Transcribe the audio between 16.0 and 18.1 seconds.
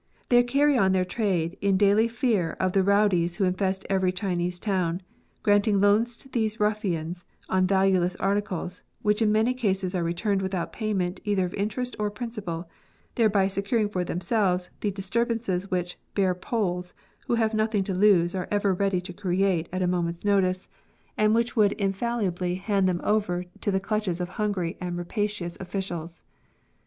''bare poles" who have nothing to